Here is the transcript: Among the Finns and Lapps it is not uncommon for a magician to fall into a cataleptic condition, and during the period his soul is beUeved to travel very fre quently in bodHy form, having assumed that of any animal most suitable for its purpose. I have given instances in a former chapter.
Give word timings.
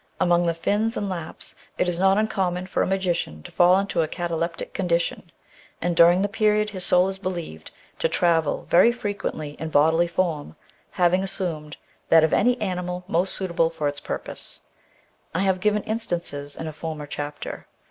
Among 0.19 0.47
the 0.47 0.55
Finns 0.55 0.97
and 0.97 1.07
Lapps 1.07 1.53
it 1.77 1.87
is 1.87 1.99
not 1.99 2.17
uncommon 2.17 2.65
for 2.65 2.81
a 2.81 2.87
magician 2.87 3.43
to 3.43 3.51
fall 3.51 3.77
into 3.77 4.01
a 4.01 4.07
cataleptic 4.07 4.73
condition, 4.73 5.31
and 5.79 5.95
during 5.95 6.23
the 6.23 6.27
period 6.27 6.71
his 6.71 6.83
soul 6.83 7.07
is 7.07 7.19
beUeved 7.19 7.69
to 7.99 8.09
travel 8.09 8.65
very 8.67 8.91
fre 8.91 9.09
quently 9.09 9.55
in 9.57 9.69
bodHy 9.69 10.09
form, 10.09 10.55
having 10.89 11.21
assumed 11.23 11.77
that 12.09 12.23
of 12.23 12.33
any 12.33 12.59
animal 12.59 13.03
most 13.07 13.35
suitable 13.35 13.69
for 13.69 13.87
its 13.87 13.99
purpose. 13.99 14.61
I 15.35 15.41
have 15.41 15.59
given 15.61 15.83
instances 15.83 16.55
in 16.55 16.65
a 16.65 16.73
former 16.73 17.05
chapter. 17.05 17.67